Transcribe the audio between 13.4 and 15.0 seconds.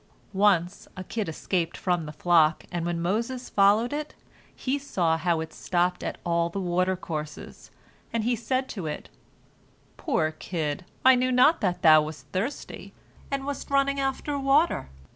wast running after water!